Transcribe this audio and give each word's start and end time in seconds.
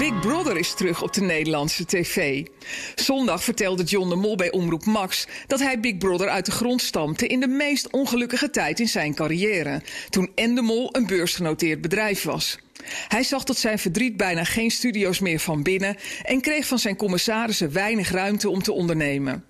Big 0.00 0.20
Brother 0.20 0.56
is 0.56 0.74
terug 0.74 1.02
op 1.02 1.12
de 1.12 1.20
Nederlandse 1.20 1.84
tv. 1.84 2.46
Zondag 2.94 3.44
vertelde 3.44 3.82
John 3.82 4.08
de 4.08 4.14
Mol 4.14 4.36
bij 4.36 4.50
Omroep 4.50 4.84
Max 4.84 5.26
dat 5.46 5.60
hij 5.60 5.80
Big 5.80 5.98
Brother 5.98 6.28
uit 6.28 6.46
de 6.46 6.50
grond 6.50 6.82
stampte 6.82 7.26
in 7.26 7.40
de 7.40 7.46
meest 7.46 7.90
ongelukkige 7.90 8.50
tijd 8.50 8.80
in 8.80 8.88
zijn 8.88 9.14
carrière, 9.14 9.82
toen 10.10 10.30
Endemol 10.34 10.88
een 10.92 11.06
beursgenoteerd 11.06 11.80
bedrijf 11.80 12.22
was. 12.22 12.58
Hij 13.08 13.22
zag 13.22 13.44
tot 13.44 13.56
zijn 13.56 13.78
verdriet 13.78 14.16
bijna 14.16 14.44
geen 14.44 14.70
studio's 14.70 15.20
meer 15.20 15.38
van 15.38 15.62
binnen 15.62 15.96
en 16.22 16.40
kreeg 16.40 16.66
van 16.66 16.78
zijn 16.78 16.96
commissarissen 16.96 17.72
weinig 17.72 18.10
ruimte 18.10 18.50
om 18.50 18.62
te 18.62 18.72
ondernemen. 18.72 19.44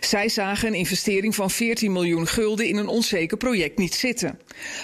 Zij 0.00 0.28
zagen 0.28 0.68
een 0.68 0.74
investering 0.74 1.34
van 1.34 1.50
14 1.50 1.92
miljoen 1.92 2.26
gulden 2.26 2.66
in 2.66 2.76
een 2.76 2.88
onzeker 2.88 3.36
project 3.36 3.78
niet 3.78 3.94
zitten. 3.94 4.38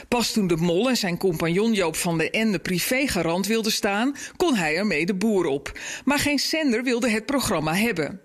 Pas 0.08 0.32
toen 0.32 0.46
de 0.46 0.56
Mol 0.56 0.88
en 0.88 0.96
zijn 0.96 1.18
compagnon 1.18 1.72
Joop 1.72 1.96
van 1.96 2.18
den 2.18 2.30
Ende 2.30 2.58
privégarant 2.58 3.46
wilden 3.46 3.72
staan, 3.72 4.16
kon 4.36 4.54
hij 4.54 4.76
ermee 4.76 5.06
de 5.06 5.14
boer 5.14 5.46
op. 5.46 5.78
Maar 6.04 6.18
geen 6.18 6.38
zender 6.38 6.82
wilde 6.82 7.10
het 7.10 7.26
programma 7.26 7.74
hebben. 7.74 8.20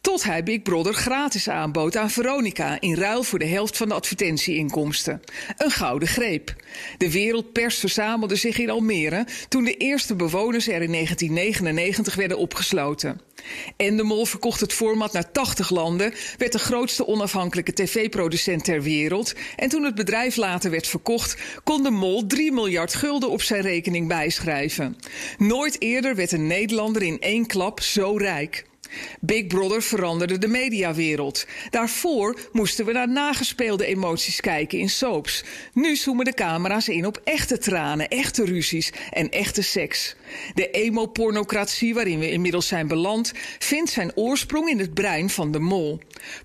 Tot 0.00 0.24
hij 0.24 0.42
Big 0.42 0.62
Brother 0.62 0.94
gratis 0.94 1.48
aanbood 1.48 1.96
aan 1.96 2.10
Veronica 2.10 2.80
in 2.80 2.94
ruil 2.94 3.22
voor 3.22 3.38
de 3.38 3.46
helft 3.46 3.76
van 3.76 3.88
de 3.88 3.94
advertentieinkomsten. 3.94 5.22
Een 5.56 5.70
gouden 5.70 6.08
greep. 6.08 6.54
De 6.98 7.10
wereldpers 7.10 7.78
verzamelde 7.78 8.36
zich 8.36 8.58
in 8.58 8.70
Almere 8.70 9.26
toen 9.48 9.64
de 9.64 9.76
eerste 9.76 10.14
bewoners 10.14 10.68
er 10.68 10.82
in 10.82 10.92
1999 10.92 12.14
werden 12.14 12.38
opgesloten. 12.38 13.20
Endemol 13.76 14.24
verkocht 14.24 14.60
het 14.60 14.72
format 14.72 15.12
naar 15.12 15.32
80 15.32 15.70
landen, 15.70 16.14
werd 16.38 16.52
de 16.52 16.58
grootste 16.58 17.06
onafhankelijke 17.06 17.72
tv-producent 17.72 18.64
ter 18.64 18.82
wereld. 18.82 19.34
En 19.56 19.68
toen 19.68 19.84
het 19.84 19.94
bedrijf 19.94 20.36
later 20.36 20.70
werd 20.70 20.86
verkocht, 20.86 21.36
kon 21.64 21.82
de 21.82 21.90
Mol 21.90 22.26
3 22.26 22.52
miljard 22.52 22.94
gulden 22.94 23.30
op 23.30 23.42
zijn 23.42 23.62
rekening 23.62 24.08
bijschrijven. 24.08 24.96
Nooit 25.38 25.82
eerder 25.82 26.14
werd 26.14 26.32
een 26.32 26.46
Nederlander 26.46 27.02
in 27.02 27.20
één 27.20 27.46
klap 27.46 27.80
zo 27.80 28.16
rijk. 28.16 28.68
Big 29.20 29.46
Brother 29.46 29.82
veranderde 29.82 30.38
de 30.38 30.48
mediawereld. 30.48 31.46
Daarvoor 31.70 32.48
moesten 32.52 32.84
we 32.84 32.92
naar 32.92 33.08
nagespeelde 33.08 33.86
emoties 33.86 34.40
kijken 34.40 34.78
in 34.78 34.90
soaps. 34.90 35.44
Nu 35.72 35.96
zoomen 35.96 36.24
de 36.24 36.34
camera's 36.34 36.88
in 36.88 37.06
op 37.06 37.20
echte 37.24 37.58
tranen, 37.58 38.08
echte 38.08 38.44
ruzies 38.44 38.92
en 39.10 39.30
echte 39.30 39.62
seks. 39.62 40.16
De 40.54 40.70
emo-pornocratie 40.70 41.94
waarin 41.94 42.18
we 42.18 42.30
inmiddels 42.30 42.66
zijn 42.66 42.88
beland, 42.88 43.32
vindt 43.58 43.90
zijn 43.90 44.16
oorsprong 44.16 44.68
in 44.68 44.78
het 44.78 44.94
brein 44.94 45.30
van 45.30 45.52
de 45.52 45.58
mol. 45.58 46.00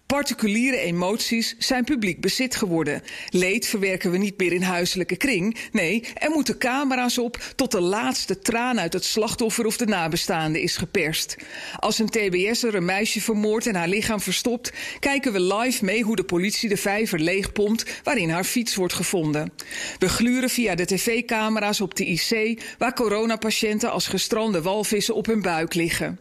Particuliere 0.06 0.78
emoties 0.78 1.56
zijn 1.58 1.84
publiek 1.84 2.22
bezit 2.22 2.56
geworden. 2.56 3.02
Leed 3.30 3.68
verwerken 3.68 4.12
we 4.12 4.18
niet 4.18 4.38
meer 4.38 4.54
in 4.54 4.62
huiselijke 4.62 5.16
kring. 5.16 5.58
Nee, 5.72 6.04
er 6.14 6.30
moeten 6.30 6.58
camera's 6.58 7.18
op 7.18 7.54
tot 7.56 7.72
de 7.72 7.82
laatste 7.82 8.40
traan 8.40 8.80
uit 8.80 8.94
het 8.94 9.06
slachtoffer 9.06 9.66
of 9.66 9.78
de 9.78 9.86
nabestaande 9.86 10.62
is 10.62 10.78
geperst. 10.78 11.36
Als 11.80 12.00
een 12.00 12.10
TBS'er 12.36 12.76
een 12.76 12.86
meisje 12.86 13.22
vermoordt 13.22 13.68
en 13.68 13.76
haar 13.76 13.88
lichaam 13.88 14.20
verstopt, 14.20 14.74
kijken 15.00 15.32
we 15.32 15.42
live 15.42 15.86
mee 15.86 16.04
hoe 16.04 16.16
de 16.16 16.24
politie 16.24 16.70
de 16.70 16.78
vijver 16.78 17.20
leegpompt 17.20 18.02
waarin 18.04 18.30
haar 18.30 18.44
fiets 18.44 18.76
wordt 18.76 18.94
gevonden. 18.94 19.52
We 20.00 20.10
gluren 20.10 20.50
via 20.50 20.76
de 20.76 20.86
tv-camera's 20.86 21.82
op 21.82 21.96
de 21.96 22.06
IC 22.06 22.62
waar 22.78 22.94
coronapatiënten 22.94 23.92
als 23.92 24.08
gestrande 24.08 24.62
walvissen 24.62 25.16
op 25.16 25.26
hun 25.26 25.42
buik 25.42 25.74
liggen. 25.74 26.20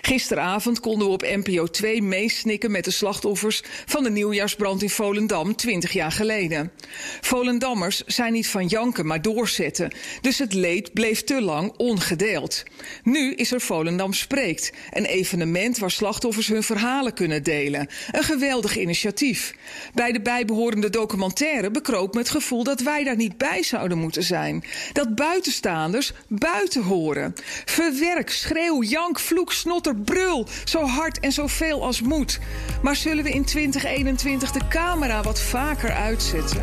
Gisteravond 0.00 0.80
konden 0.80 1.06
we 1.06 1.12
op 1.12 1.22
NPO 1.22 1.66
2 1.66 2.02
meesnikken 2.02 2.70
met 2.70 2.84
de 2.84 2.90
slachtoffers 2.90 3.62
van 3.86 4.02
de 4.02 4.10
nieuwjaarsbrand 4.10 4.82
in 4.82 4.90
Volendam 4.90 5.56
20 5.56 5.92
jaar 5.92 6.12
geleden. 6.12 6.72
Volendammers 7.20 8.04
zijn 8.06 8.32
niet 8.32 8.48
van 8.48 8.66
janken, 8.66 9.06
maar 9.06 9.22
doorzetten. 9.22 9.90
Dus 10.20 10.38
het 10.38 10.54
leed 10.54 10.92
bleef 10.92 11.24
te 11.24 11.42
lang 11.42 11.72
ongedeeld. 11.76 12.62
Nu 13.02 13.34
is 13.34 13.52
er 13.52 13.60
Volendam 13.60 14.12
Spreekt, 14.12 14.72
een 14.90 15.04
evenement 15.04 15.78
waar 15.78 15.90
slachtoffers 15.90 16.48
hun 16.48 16.62
verhalen 16.62 17.14
kunnen 17.14 17.42
delen. 17.42 17.88
Een 18.12 18.22
geweldig 18.22 18.78
initiatief. 18.78 19.54
Bij 19.94 20.12
de 20.12 20.20
bijbehorende 20.20 20.90
documentaire 20.90 21.70
bekroop 21.70 22.14
me 22.14 22.20
het 22.20 22.30
gevoel 22.30 22.64
dat 22.64 22.80
wij 22.80 23.04
daar 23.04 23.16
niet 23.16 23.38
bij 23.38 23.62
zouden 23.62 23.98
moeten 23.98 24.22
zijn. 24.22 24.64
Dat 24.92 25.14
buitenstaanders 25.14 26.12
buiten 26.28 26.82
horen. 26.82 27.34
Verwerk, 27.64 28.30
schreeuw, 28.30 28.82
jank, 28.82 29.20
vloek, 29.20 29.47
snotter, 29.52 29.96
brul. 29.96 30.46
Zo 30.64 30.86
hard 30.86 31.20
en 31.20 31.32
zo 31.32 31.46
veel 31.46 31.84
als 31.84 32.00
moet. 32.00 32.38
Maar 32.82 32.96
zullen 32.96 33.24
we 33.24 33.30
in 33.30 33.44
2021 33.44 34.50
de 34.50 34.68
camera 34.68 35.22
wat 35.22 35.40
vaker 35.40 35.92
uitzetten? 35.92 36.62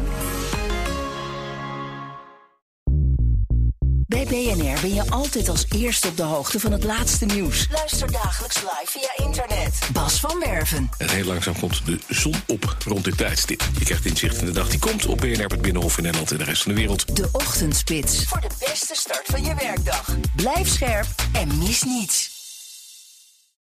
Bij 4.07 4.25
BNR 4.25 4.81
ben 4.81 4.93
je 4.93 5.09
altijd 5.09 5.49
als 5.49 5.65
eerste 5.75 6.07
op 6.07 6.17
de 6.17 6.23
hoogte 6.23 6.59
van 6.59 6.71
het 6.71 6.83
laatste 6.83 7.25
nieuws. 7.25 7.67
Luister 7.71 8.11
dagelijks 8.11 8.55
live 8.55 8.85
via 8.85 9.25
internet. 9.25 9.79
Bas 9.93 10.19
van 10.19 10.39
Werven. 10.39 10.89
En 10.97 11.09
heel 11.09 11.25
langzaam 11.25 11.59
komt 11.59 11.85
de 11.85 11.99
zon 12.07 12.35
op 12.47 12.77
rond 12.85 13.03
dit 13.03 13.17
tijdstip. 13.17 13.63
Je 13.77 13.85
krijgt 13.85 14.05
inzicht 14.05 14.37
in 14.37 14.45
de 14.45 14.51
dag 14.51 14.69
die 14.69 14.79
komt 14.79 15.05
op 15.05 15.17
BNR, 15.17 15.45
het 15.45 15.61
Binnenhof 15.61 15.97
in 15.97 16.03
Nederland 16.03 16.31
en 16.31 16.37
de 16.37 16.43
rest 16.43 16.61
van 16.61 16.71
de 16.71 16.77
wereld. 16.77 17.15
De 17.15 17.29
Ochtendspits. 17.31 18.23
Voor 18.23 18.41
de 18.41 18.49
beste 18.59 18.95
start 18.95 19.25
van 19.25 19.43
je 19.43 19.55
werkdag. 19.55 20.15
Blijf 20.35 20.67
scherp 20.67 21.07
en 21.31 21.57
mis 21.57 21.83
niets. 21.83 22.34